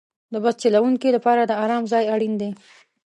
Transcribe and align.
د 0.33 0.35
بس 0.43 0.55
چلوونکي 0.63 1.09
لپاره 1.15 1.41
د 1.45 1.51
آرام 1.63 1.83
ځای 1.91 2.03
اړین 2.15 2.33
دی. 2.41 2.49